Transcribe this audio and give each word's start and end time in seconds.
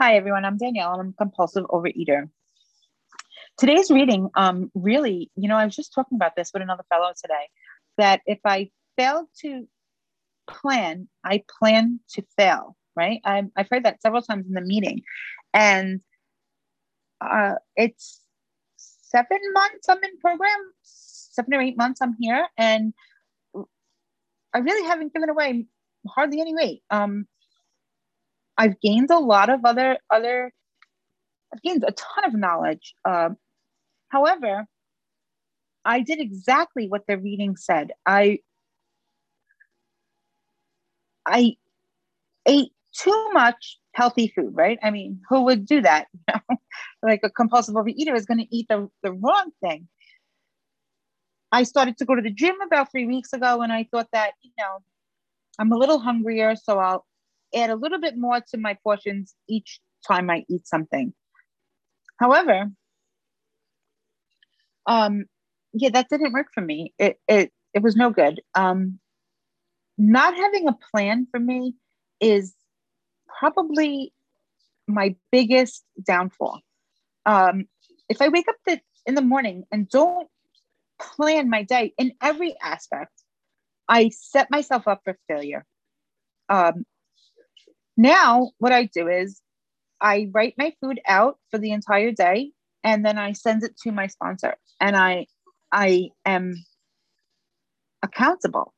Hi, 0.00 0.16
everyone. 0.16 0.44
I'm 0.44 0.58
Danielle, 0.58 0.94
and 0.94 1.00
I'm 1.00 1.08
a 1.10 1.12
compulsive 1.12 1.66
overeater. 1.66 2.28
Today's 3.56 3.92
reading, 3.92 4.28
um, 4.34 4.72
really, 4.74 5.30
you 5.36 5.48
know, 5.48 5.54
I 5.54 5.64
was 5.64 5.76
just 5.76 5.94
talking 5.94 6.16
about 6.16 6.34
this 6.34 6.50
with 6.52 6.62
another 6.64 6.82
fellow 6.88 7.12
today 7.22 7.48
that 7.96 8.20
if 8.26 8.40
I 8.44 8.72
fail 8.96 9.28
to 9.42 9.68
plan, 10.50 11.08
I 11.22 11.44
plan 11.60 12.00
to 12.14 12.24
fail, 12.36 12.76
right? 12.96 13.20
i 13.24 13.44
have 13.56 13.68
heard 13.70 13.84
that 13.84 14.02
several 14.02 14.20
times 14.20 14.48
in 14.48 14.54
the 14.54 14.62
meeting. 14.62 15.02
And 15.52 16.00
uh, 17.20 17.54
it's 17.76 18.20
seven 18.76 19.38
months 19.52 19.88
I'm 19.88 20.02
in 20.02 20.18
program, 20.18 20.72
seven 20.82 21.54
or 21.54 21.60
eight 21.60 21.76
months 21.76 22.00
I'm 22.02 22.16
here, 22.18 22.48
and 22.58 22.92
I 24.52 24.58
really 24.58 24.88
haven't 24.88 25.14
given 25.14 25.28
away 25.28 25.66
hardly 26.08 26.40
any 26.40 26.52
weight. 26.52 26.82
Um, 26.90 27.28
I've 28.56 28.80
gained 28.80 29.10
a 29.10 29.18
lot 29.18 29.50
of 29.50 29.64
other 29.64 29.98
other. 30.10 30.52
I've 31.52 31.62
gained 31.62 31.84
a 31.86 31.92
ton 31.92 32.24
of 32.24 32.34
knowledge. 32.34 32.94
Uh, 33.04 33.30
however, 34.08 34.66
I 35.84 36.00
did 36.00 36.20
exactly 36.20 36.88
what 36.88 37.02
the 37.06 37.18
reading 37.18 37.56
said. 37.56 37.92
I 38.06 38.38
I 41.26 41.56
ate 42.46 42.72
too 42.92 43.30
much 43.32 43.78
healthy 43.92 44.28
food, 44.28 44.52
right? 44.54 44.78
I 44.82 44.90
mean, 44.90 45.20
who 45.28 45.42
would 45.42 45.66
do 45.66 45.80
that? 45.82 46.06
like 47.02 47.20
a 47.22 47.30
compulsive 47.30 47.74
overeater 47.74 48.14
is 48.14 48.26
going 48.26 48.38
to 48.38 48.54
eat 48.54 48.66
the, 48.68 48.88
the 49.02 49.12
wrong 49.12 49.50
thing. 49.62 49.88
I 51.52 51.62
started 51.62 51.96
to 51.98 52.04
go 52.04 52.14
to 52.14 52.22
the 52.22 52.30
gym 52.30 52.56
about 52.66 52.90
three 52.90 53.06
weeks 53.06 53.32
ago, 53.32 53.62
and 53.62 53.72
I 53.72 53.86
thought 53.90 54.08
that, 54.12 54.32
you 54.42 54.50
know, 54.58 54.78
I'm 55.58 55.70
a 55.70 55.76
little 55.76 56.00
hungrier, 56.00 56.56
so 56.56 56.78
I'll 56.78 57.06
add 57.54 57.70
a 57.70 57.76
little 57.76 58.00
bit 58.00 58.16
more 58.16 58.40
to 58.50 58.58
my 58.58 58.76
portions 58.82 59.34
each 59.48 59.80
time 60.06 60.30
I 60.30 60.44
eat 60.48 60.66
something. 60.66 61.12
However, 62.18 62.70
um, 64.86 65.24
yeah, 65.72 65.90
that 65.90 66.08
didn't 66.08 66.32
work 66.32 66.48
for 66.54 66.60
me. 66.60 66.94
It 66.98 67.18
it 67.26 67.52
it 67.72 67.82
was 67.82 67.96
no 67.96 68.10
good. 68.10 68.40
Um, 68.54 69.00
not 69.98 70.34
having 70.34 70.68
a 70.68 70.76
plan 70.90 71.26
for 71.30 71.40
me 71.40 71.74
is 72.20 72.54
probably 73.38 74.12
my 74.86 75.16
biggest 75.32 75.84
downfall. 76.04 76.60
Um, 77.26 77.66
if 78.08 78.20
I 78.20 78.28
wake 78.28 78.48
up 78.48 78.56
the, 78.66 78.80
in 79.06 79.14
the 79.14 79.22
morning 79.22 79.64
and 79.72 79.88
don't 79.88 80.28
plan 81.00 81.48
my 81.48 81.62
day 81.62 81.92
in 81.98 82.12
every 82.20 82.54
aspect, 82.62 83.12
I 83.88 84.10
set 84.10 84.50
myself 84.50 84.86
up 84.86 85.02
for 85.04 85.16
failure. 85.28 85.64
Um, 86.48 86.84
now, 87.96 88.50
what 88.58 88.72
I 88.72 88.84
do 88.84 89.08
is 89.08 89.40
I 90.00 90.28
write 90.32 90.54
my 90.58 90.72
food 90.80 91.00
out 91.06 91.38
for 91.50 91.58
the 91.58 91.72
entire 91.72 92.12
day 92.12 92.52
and 92.82 93.04
then 93.04 93.18
I 93.18 93.32
send 93.32 93.62
it 93.62 93.76
to 93.84 93.92
my 93.92 94.06
sponsor 94.06 94.56
and 94.80 94.96
I 94.96 95.26
I 95.72 96.10
am 96.24 96.54
accountable. 98.02 98.74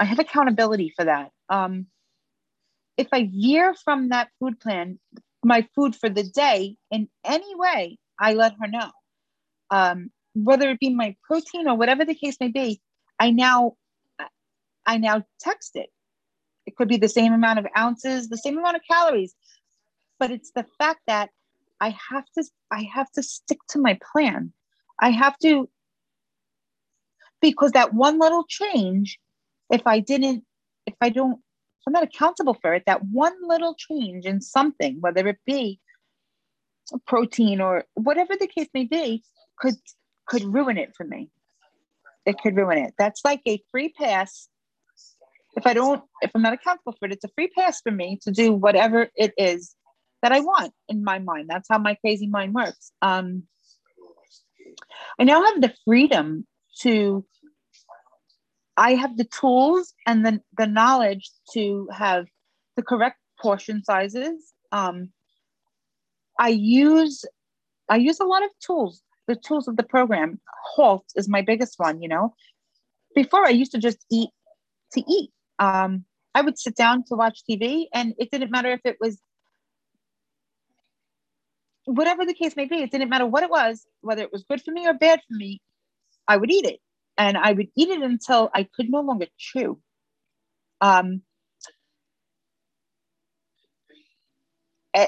I 0.00 0.04
have 0.04 0.18
accountability 0.18 0.92
for 0.96 1.04
that. 1.04 1.30
Um, 1.48 1.86
if 2.96 3.08
I 3.12 3.30
veer 3.32 3.74
from 3.84 4.08
that 4.08 4.30
food 4.40 4.58
plan, 4.60 4.98
my 5.44 5.68
food 5.74 5.94
for 5.94 6.08
the 6.08 6.24
day 6.24 6.76
in 6.90 7.08
any 7.24 7.54
way, 7.54 7.98
I 8.18 8.34
let 8.34 8.54
her 8.60 8.66
know. 8.66 8.90
Um, 9.70 10.10
whether 10.34 10.70
it 10.70 10.80
be 10.80 10.90
my 10.90 11.16
protein 11.22 11.68
or 11.68 11.76
whatever 11.76 12.04
the 12.04 12.14
case 12.14 12.36
may 12.40 12.48
be, 12.48 12.80
I 13.20 13.30
now 13.30 13.74
I 14.86 14.98
now 14.98 15.24
text 15.40 15.72
it. 15.74 15.90
It 16.66 16.76
could 16.76 16.88
be 16.88 16.96
the 16.96 17.08
same 17.08 17.32
amount 17.32 17.58
of 17.58 17.66
ounces, 17.76 18.28
the 18.28 18.38
same 18.38 18.58
amount 18.58 18.76
of 18.76 18.82
calories, 18.90 19.34
but 20.18 20.30
it's 20.30 20.50
the 20.52 20.66
fact 20.78 21.00
that 21.06 21.30
I 21.80 21.96
have 22.10 22.24
to 22.36 22.44
I 22.70 22.82
have 22.92 23.10
to 23.12 23.22
stick 23.22 23.58
to 23.70 23.78
my 23.78 23.98
plan. 24.12 24.52
I 25.00 25.10
have 25.10 25.38
to 25.38 25.68
because 27.40 27.72
that 27.72 27.94
one 27.94 28.18
little 28.18 28.44
change, 28.48 29.18
if 29.70 29.86
I 29.86 30.00
didn't, 30.00 30.44
if 30.86 30.94
I 31.00 31.10
don't, 31.10 31.34
if 31.34 31.82
I'm 31.86 31.92
not 31.92 32.02
accountable 32.02 32.54
for 32.54 32.74
it, 32.74 32.84
that 32.86 33.04
one 33.04 33.34
little 33.46 33.74
change 33.74 34.24
in 34.24 34.40
something, 34.40 35.00
whether 35.00 35.28
it 35.28 35.38
be 35.46 35.80
protein 37.06 37.60
or 37.60 37.84
whatever 37.94 38.34
the 38.38 38.46
case 38.46 38.68
may 38.74 38.84
be, 38.84 39.22
could 39.58 39.74
could 40.26 40.42
ruin 40.42 40.78
it 40.78 40.94
for 40.96 41.04
me. 41.04 41.30
It 42.24 42.38
could 42.38 42.56
ruin 42.56 42.78
it. 42.78 42.94
That's 42.98 43.24
like 43.24 43.42
a 43.46 43.62
free 43.70 43.90
pass 43.90 44.48
if 45.56 45.66
I 45.66 45.72
don't, 45.72 46.02
if 46.20 46.30
I'm 46.34 46.42
not 46.42 46.52
accountable 46.52 46.94
for 46.98 47.06
it, 47.06 47.12
it's 47.12 47.24
a 47.24 47.30
free 47.34 47.48
pass 47.48 47.80
for 47.80 47.90
me 47.90 48.18
to 48.22 48.30
do 48.30 48.52
whatever 48.52 49.08
it 49.16 49.32
is 49.38 49.74
that 50.22 50.32
I 50.32 50.40
want 50.40 50.72
in 50.88 51.02
my 51.02 51.18
mind. 51.18 51.48
That's 51.48 51.68
how 51.68 51.78
my 51.78 51.94
crazy 51.94 52.26
mind 52.26 52.54
works. 52.54 52.92
Um, 53.00 53.44
I 55.18 55.24
now 55.24 55.42
have 55.42 55.62
the 55.62 55.72
freedom 55.84 56.46
to, 56.80 57.24
I 58.76 58.94
have 58.94 59.16
the 59.16 59.24
tools 59.24 59.94
and 60.06 60.26
the, 60.26 60.40
the 60.58 60.66
knowledge 60.66 61.30
to 61.54 61.88
have 61.90 62.26
the 62.76 62.82
correct 62.82 63.18
portion 63.40 63.82
sizes. 63.82 64.52
Um, 64.72 65.10
I 66.38 66.48
use, 66.48 67.24
I 67.88 67.96
use 67.96 68.20
a 68.20 68.24
lot 68.24 68.42
of 68.42 68.50
tools, 68.60 69.02
the 69.26 69.36
tools 69.36 69.68
of 69.68 69.78
the 69.78 69.82
program. 69.82 70.38
Halt 70.74 71.06
is 71.14 71.28
my 71.28 71.40
biggest 71.40 71.78
one, 71.78 72.02
you 72.02 72.08
know. 72.08 72.34
Before 73.14 73.46
I 73.46 73.50
used 73.50 73.72
to 73.72 73.78
just 73.78 74.04
eat 74.10 74.28
to 74.92 75.02
eat 75.08 75.30
um, 75.58 76.04
I 76.34 76.42
would 76.42 76.58
sit 76.58 76.76
down 76.76 77.04
to 77.04 77.14
watch 77.14 77.40
TV, 77.48 77.86
and 77.94 78.14
it 78.18 78.30
didn't 78.30 78.50
matter 78.50 78.70
if 78.70 78.80
it 78.84 78.96
was 79.00 79.18
whatever 81.84 82.26
the 82.26 82.34
case 82.34 82.56
may 82.56 82.66
be. 82.66 82.76
It 82.76 82.90
didn't 82.90 83.08
matter 83.08 83.26
what 83.26 83.42
it 83.42 83.50
was, 83.50 83.86
whether 84.00 84.22
it 84.22 84.32
was 84.32 84.44
good 84.48 84.62
for 84.62 84.72
me 84.72 84.86
or 84.86 84.94
bad 84.94 85.20
for 85.26 85.34
me. 85.34 85.60
I 86.28 86.36
would 86.36 86.50
eat 86.50 86.64
it, 86.64 86.80
and 87.16 87.36
I 87.36 87.52
would 87.52 87.68
eat 87.76 87.88
it 87.88 88.02
until 88.02 88.50
I 88.54 88.64
could 88.64 88.90
no 88.90 89.00
longer 89.00 89.26
chew. 89.38 89.80
Um, 90.80 91.22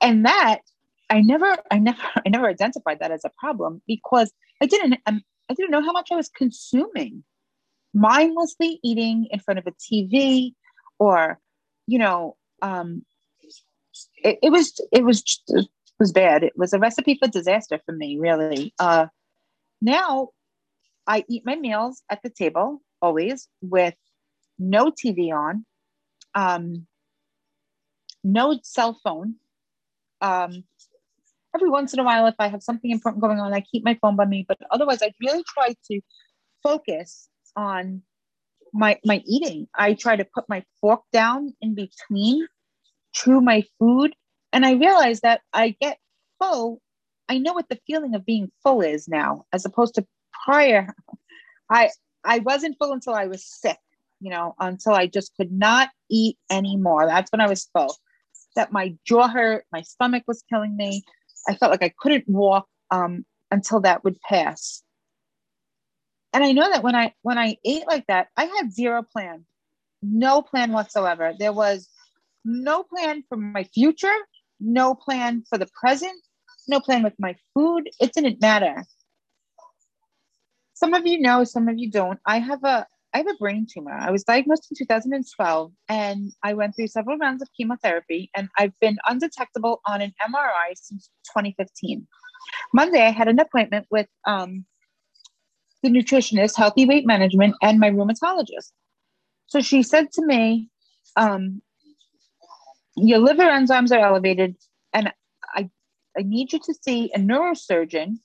and 0.00 0.26
that 0.26 0.60
I 1.10 1.20
never, 1.20 1.56
I 1.70 1.78
never, 1.78 2.02
I 2.26 2.28
never 2.28 2.48
identified 2.48 3.00
that 3.00 3.10
as 3.10 3.24
a 3.24 3.30
problem 3.38 3.82
because 3.86 4.32
I 4.60 4.66
didn't, 4.66 4.98
um, 5.06 5.22
I 5.50 5.54
didn't 5.54 5.70
know 5.70 5.82
how 5.82 5.92
much 5.92 6.08
I 6.10 6.16
was 6.16 6.28
consuming 6.28 7.24
mindlessly 7.94 8.80
eating 8.82 9.28
in 9.30 9.38
front 9.40 9.58
of 9.58 9.66
a 9.66 9.72
TV 9.72 10.54
or, 10.98 11.38
you 11.86 11.98
know, 11.98 12.36
um, 12.60 13.04
it, 14.16 14.38
it 14.42 14.50
was 14.50 14.80
it 14.92 15.04
was 15.04 15.22
it 15.48 15.68
was 15.98 16.12
bad. 16.12 16.42
It 16.42 16.54
was 16.56 16.72
a 16.72 16.78
recipe 16.78 17.18
for 17.20 17.28
disaster 17.28 17.80
for 17.84 17.92
me, 17.92 18.18
really. 18.18 18.72
Uh, 18.78 19.06
now 19.80 20.28
I 21.06 21.24
eat 21.28 21.44
my 21.44 21.56
meals 21.56 22.02
at 22.08 22.22
the 22.22 22.30
table 22.30 22.80
always 23.00 23.48
with 23.60 23.94
no 24.58 24.90
TV 24.90 25.32
on, 25.32 25.66
um, 26.34 26.86
no 28.22 28.58
cell 28.62 28.98
phone. 29.02 29.36
Um, 30.20 30.64
every 31.54 31.68
once 31.68 31.92
in 31.92 31.98
a 31.98 32.04
while, 32.04 32.26
if 32.26 32.36
I 32.38 32.48
have 32.48 32.62
something 32.62 32.90
important 32.90 33.22
going 33.22 33.40
on, 33.40 33.52
I 33.52 33.60
keep 33.60 33.84
my 33.84 33.98
phone 34.00 34.16
by 34.16 34.24
me. 34.24 34.44
But 34.46 34.58
otherwise, 34.70 35.02
I 35.02 35.12
really 35.20 35.44
try 35.52 35.74
to 35.90 36.00
focus 36.62 37.28
on 37.56 38.02
my 38.72 38.98
my 39.04 39.22
eating. 39.26 39.68
I 39.74 39.94
try 39.94 40.16
to 40.16 40.24
put 40.24 40.48
my 40.48 40.64
fork 40.80 41.02
down 41.12 41.54
in 41.60 41.74
between 41.74 42.46
chew 43.12 43.40
my 43.40 43.64
food 43.78 44.14
and 44.52 44.66
I 44.66 44.72
realize 44.72 45.20
that 45.20 45.42
I 45.52 45.76
get 45.80 45.98
full. 46.40 46.80
I 47.28 47.38
know 47.38 47.52
what 47.52 47.68
the 47.68 47.78
feeling 47.86 48.14
of 48.14 48.26
being 48.26 48.50
full 48.62 48.80
is 48.80 49.08
now 49.08 49.46
as 49.52 49.64
opposed 49.64 49.94
to 49.94 50.06
prior. 50.44 50.94
I 51.70 51.90
I 52.24 52.40
wasn't 52.40 52.76
full 52.78 52.92
until 52.92 53.14
I 53.14 53.26
was 53.26 53.44
sick, 53.44 53.78
you 54.20 54.30
know, 54.30 54.54
until 54.58 54.94
I 54.94 55.06
just 55.06 55.34
could 55.36 55.52
not 55.52 55.90
eat 56.10 56.38
anymore. 56.50 57.06
That's 57.06 57.30
when 57.32 57.40
I 57.40 57.48
was 57.48 57.68
full. 57.72 57.94
That 58.54 58.72
my 58.72 58.94
jaw 59.06 59.28
hurt, 59.28 59.64
my 59.72 59.82
stomach 59.82 60.24
was 60.26 60.44
killing 60.50 60.76
me. 60.76 61.02
I 61.48 61.54
felt 61.54 61.72
like 61.72 61.82
I 61.82 61.92
couldn't 61.98 62.28
walk 62.28 62.68
um, 62.90 63.24
until 63.50 63.80
that 63.80 64.04
would 64.04 64.20
pass 64.20 64.82
and 66.32 66.44
i 66.44 66.52
know 66.52 66.70
that 66.70 66.82
when 66.82 66.94
i 66.94 67.12
when 67.22 67.38
i 67.38 67.56
ate 67.64 67.86
like 67.86 68.06
that 68.06 68.28
i 68.36 68.44
had 68.44 68.72
zero 68.72 69.02
plan. 69.02 69.44
No 70.04 70.42
plan 70.42 70.72
whatsoever. 70.72 71.32
There 71.38 71.52
was 71.52 71.88
no 72.44 72.82
plan 72.82 73.22
for 73.28 73.36
my 73.36 73.64
future 73.64 74.16
no 74.58 74.94
plan 74.94 75.44
for 75.48 75.58
the 75.58 75.68
present 75.80 76.20
no 76.68 76.80
plan 76.80 77.02
with 77.02 77.14
my 77.18 77.34
food. 77.54 77.90
It 78.00 78.12
didn't 78.12 78.40
matter. 78.40 78.84
Some 80.74 80.94
of 80.94 81.06
you 81.06 81.20
know 81.20 81.44
some 81.44 81.68
of 81.68 81.78
you 81.78 81.90
don't. 81.90 82.20
I 82.26 82.38
have 82.38 82.64
a 82.64 82.86
i 83.14 83.18
have 83.18 83.26
a 83.26 83.34
brain 83.34 83.66
tumor. 83.72 83.92
I 83.92 84.10
was 84.10 84.24
diagnosed 84.24 84.68
in 84.70 84.76
2012 84.76 85.72
and 85.88 86.32
i 86.42 86.54
went 86.54 86.74
through 86.74 86.88
several 86.88 87.18
rounds 87.18 87.42
of 87.42 87.48
chemotherapy 87.56 88.30
and 88.36 88.48
i've 88.58 88.78
been 88.80 88.96
undetectable 89.08 89.80
on 89.86 90.00
an 90.00 90.12
mri 90.28 90.68
since 90.74 91.10
2015 91.34 92.06
monday 92.72 93.02
i 93.02 93.10
had 93.10 93.28
an 93.28 93.38
appointment 93.38 93.86
with 93.90 94.08
um, 94.26 94.64
the 95.82 95.90
nutritionist, 95.90 96.56
healthy 96.56 96.86
weight 96.86 97.06
management, 97.06 97.54
and 97.62 97.78
my 97.78 97.90
rheumatologist. 97.90 98.72
So 99.46 99.60
she 99.60 99.82
said 99.82 100.12
to 100.12 100.24
me, 100.24 100.68
um, 101.16 101.62
Your 102.96 103.18
liver 103.18 103.44
enzymes 103.44 103.92
are 103.92 104.00
elevated. 104.00 104.56
And 104.92 105.12
I, 105.54 105.70
I 106.16 106.22
need 106.22 106.52
you 106.52 106.58
to 106.60 106.74
see 106.82 107.10
a 107.14 107.18
neurosurgeon 107.18 108.18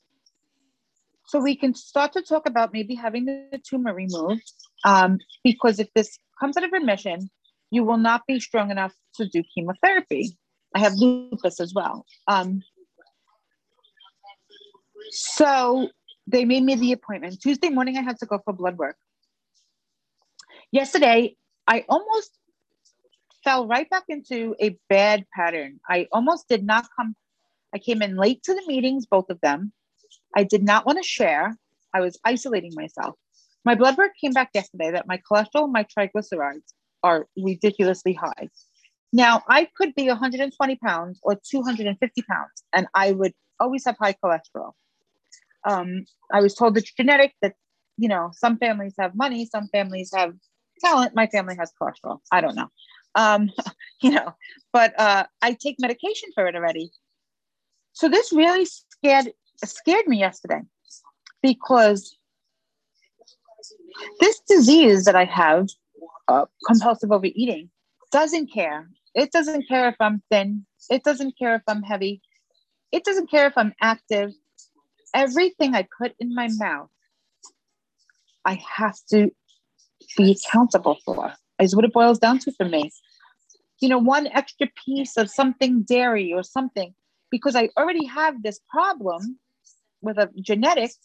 so 1.28 1.40
we 1.40 1.56
can 1.56 1.76
start 1.76 2.14
to 2.14 2.22
talk 2.22 2.48
about 2.48 2.72
maybe 2.72 2.96
having 2.96 3.26
the 3.26 3.62
tumor 3.68 3.94
removed. 3.94 4.50
Um, 4.86 5.20
because 5.44 5.80
if 5.80 5.90
this 5.94 6.18
comes 6.40 6.56
out 6.56 6.64
of 6.64 6.72
remission, 6.72 7.30
you 7.70 7.84
will 7.84 7.98
not 7.98 8.26
be 8.28 8.40
strong 8.40 8.72
enough 8.72 8.94
to 9.16 9.28
do 9.28 9.44
chemotherapy. 9.54 10.38
I 10.74 10.80
have 10.80 10.94
lupus 10.94 11.60
as 11.60 11.74
well. 11.74 12.06
Um, 12.28 12.64
so 15.12 15.90
they 16.28 16.46
made 16.46 16.64
me 16.64 16.76
the 16.76 16.92
appointment. 16.92 17.42
Tuesday 17.42 17.70
morning, 17.70 17.98
I 17.98 18.02
had 18.02 18.20
to 18.20 18.26
go 18.26 18.40
for 18.44 18.54
blood 18.54 18.78
work. 18.78 18.98
Yesterday, 20.72 21.36
I 21.68 21.86
almost 21.88 22.38
fell 23.44 23.66
right 23.68 23.90
back 23.90 24.04
into 24.10 24.56
a 24.60 24.78
bad 24.90 25.26
pattern. 25.34 25.80
I 25.90 26.08
almost 26.12 26.50
did 26.50 26.66
not 26.66 26.88
come, 26.96 27.16
I 27.74 27.80
came 27.80 28.02
in 28.02 28.18
late 28.18 28.44
to 28.44 28.54
the 28.54 28.64
meetings, 28.68 29.06
both 29.06 29.30
of 29.30 29.40
them. 29.42 29.72
I 30.36 30.44
did 30.44 30.64
not 30.64 30.86
want 30.86 30.98
to 30.98 31.04
share. 31.04 31.58
I 31.94 32.02
was 32.02 32.20
isolating 32.26 32.74
myself. 32.76 33.16
My 33.64 33.76
blood 33.76 33.98
work 33.98 34.12
came 34.20 34.34
back 34.34 34.50
yesterday 34.54 34.92
that 34.92 35.08
my 35.08 35.20
cholesterol 35.30 35.72
my 35.72 35.86
triglycerides 35.86 36.74
are 37.04 37.28
ridiculously 37.38 38.14
high. 38.14 38.50
Now, 39.14 39.44
I 39.48 39.70
could 39.78 39.96
be 39.96 40.08
120 40.08 40.76
pounds 40.78 41.20
or 41.24 41.40
250 41.50 42.22
pounds, 42.30 42.64
and 42.74 42.88
I 42.94 43.14
would 43.14 43.34
always 43.60 43.86
have 43.86 43.96
high 43.98 44.16
cholesterol. 44.24 44.74
Um, 45.66 46.06
I 46.32 46.42
was 46.42 46.54
told 46.54 46.78
it's 46.78 46.92
genetic 46.94 47.34
that, 47.42 47.54
you 47.98 48.08
know, 48.08 48.32
some 48.34 48.58
families 48.58 48.96
have 49.00 49.16
money, 49.16 49.46
some 49.46 49.68
families 49.70 50.12
have 50.16 50.34
talent. 50.84 51.16
My 51.16 51.28
family 51.28 51.56
has 51.58 51.72
cholesterol. 51.82 52.20
I 52.32 52.42
don't 52.42 52.56
know. 52.56 52.68
Um, 53.16 53.50
you 54.02 54.12
know, 54.12 54.34
but 54.74 54.98
uh, 55.00 55.26
I 55.42 55.54
take 55.54 55.78
medication 55.80 56.30
for 56.36 56.48
it 56.48 56.56
already. 56.56 56.92
So 57.94 58.08
this 58.08 58.32
really 58.32 58.66
scared 58.66 59.34
scared 59.66 60.08
me 60.08 60.20
yesterday 60.20 60.62
because 61.42 62.16
this 64.20 64.40
disease 64.48 65.06
that 65.06 65.16
I 65.16 65.26
have, 65.26 65.68
uh, 66.28 66.46
compulsive 66.68 67.12
overeating, 67.12 67.70
doesn't 68.12 68.54
care. 68.54 68.90
It 69.16 69.32
doesn't 69.32 69.68
care 69.68 69.90
if 69.90 69.96
I'm 70.00 70.22
thin. 70.30 70.66
It 70.90 71.04
doesn't 71.04 71.38
care 71.38 71.56
if 71.56 71.64
I'm 71.68 71.82
heavy. 71.82 72.22
It 72.92 73.04
doesn't 73.04 73.32
care 73.32 73.48
if 73.48 73.54
I'm 73.58 73.74
active. 73.82 74.32
Everything 75.18 75.74
I 75.74 75.88
put 76.00 76.14
in 76.20 76.36
my 76.36 76.48
mouth, 76.60 76.92
I 78.46 78.62
have 78.78 78.98
to 79.10 79.32
be 80.16 80.38
accountable 80.38 80.98
for, 81.04 81.34
is 81.60 81.76
what 81.76 81.86
it 81.86 81.92
boils 81.92 82.20
down 82.20 82.38
to 82.40 82.52
for 82.52 82.66
me. 82.66 82.92
You 83.82 83.90
know, 83.90 83.98
one 83.98 84.28
extra 84.28 84.68
piece 84.86 85.18
of 85.18 85.32
something 85.32 85.82
dairy 85.82 86.34
or 86.34 86.44
something, 86.44 86.94
because 87.32 87.56
I 87.56 87.70
already 87.76 88.06
have 88.06 88.44
this 88.44 88.60
problem 88.70 89.40
with 90.02 90.20
a 90.20 90.30
genetics. 90.40 91.00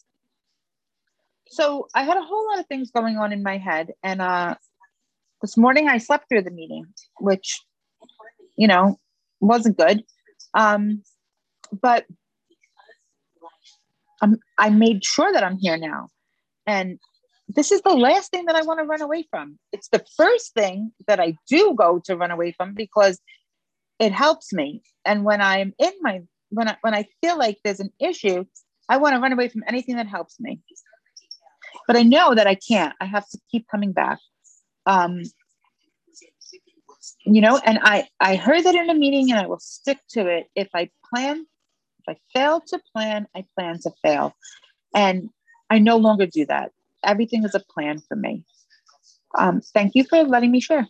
So 1.47 1.87
I 1.95 2.03
had 2.03 2.17
a 2.17 2.23
whole 2.23 2.45
lot 2.49 2.59
of 2.59 2.67
things 2.67 2.91
going 2.91 3.17
on 3.17 3.33
in 3.33 3.41
my 3.41 3.57
head. 3.57 3.93
And 4.03 4.21
uh, 4.21 4.55
this 5.41 5.57
morning 5.57 5.89
I 5.89 5.97
slept 5.97 6.29
through 6.29 6.43
the 6.43 6.51
meeting, 6.51 6.85
which, 7.19 7.61
you 8.57 8.67
know, 8.67 8.99
wasn't 9.39 9.77
good. 9.77 10.03
Um, 10.53 11.01
but 11.81 12.05
I'm, 14.23 14.37
I 14.57 14.69
made 14.69 15.03
sure 15.03 15.33
that 15.33 15.43
I'm 15.43 15.57
here 15.57 15.77
now. 15.77 16.07
And 16.65 16.97
this 17.49 17.73
is 17.73 17.81
the 17.81 17.93
last 17.93 18.31
thing 18.31 18.45
that 18.45 18.55
I 18.55 18.61
want 18.61 18.79
to 18.79 18.85
run 18.85 19.01
away 19.01 19.27
from. 19.29 19.59
It's 19.73 19.89
the 19.89 20.03
first 20.15 20.53
thing 20.53 20.93
that 21.07 21.19
I 21.19 21.35
do 21.49 21.75
go 21.77 22.01
to 22.05 22.15
run 22.15 22.31
away 22.31 22.53
from 22.53 22.73
because 22.73 23.19
it 23.99 24.13
helps 24.13 24.53
me. 24.53 24.81
And 25.05 25.25
when 25.25 25.41
I'm 25.41 25.73
in 25.77 25.91
my 26.01 26.21
when 26.49 26.69
I 26.69 26.77
when 26.81 26.95
I 26.95 27.05
feel 27.21 27.37
like 27.37 27.57
there's 27.63 27.81
an 27.81 27.91
issue, 27.99 28.45
I 28.87 28.97
want 28.97 29.13
to 29.13 29.19
run 29.19 29.33
away 29.33 29.49
from 29.49 29.63
anything 29.67 29.97
that 29.97 30.07
helps 30.07 30.39
me. 30.39 30.61
But 31.85 31.97
I 31.97 32.03
know 32.03 32.33
that 32.33 32.47
I 32.47 32.55
can't. 32.55 32.93
I 33.01 33.05
have 33.05 33.27
to 33.29 33.39
keep 33.51 33.67
coming 33.67 33.91
back. 33.91 34.19
Um, 34.85 35.23
you 37.25 37.41
know, 37.41 37.59
and 37.65 37.79
I 37.81 38.07
I 38.21 38.37
heard 38.37 38.63
that 38.63 38.75
in 38.75 38.89
a 38.89 38.95
meeting, 38.95 39.31
and 39.31 39.39
I 39.39 39.47
will 39.47 39.59
stick 39.59 39.99
to 40.11 40.27
it. 40.27 40.47
If 40.55 40.69
I 40.73 40.89
plan, 41.13 41.45
if 42.07 42.17
I 42.17 42.39
fail 42.39 42.61
to 42.67 42.79
plan, 42.93 43.27
I 43.35 43.45
plan 43.57 43.79
to 43.81 43.91
fail, 44.01 44.33
and 44.95 45.29
I 45.69 45.79
no 45.79 45.97
longer 45.97 46.25
do 46.25 46.45
that. 46.47 46.71
Everything 47.03 47.43
is 47.43 47.55
a 47.55 47.63
plan 47.73 47.99
for 47.99 48.15
me. 48.15 48.43
Um, 49.37 49.61
thank 49.73 49.95
you 49.95 50.03
for 50.03 50.23
letting 50.23 50.51
me 50.51 50.59
share. 50.59 50.87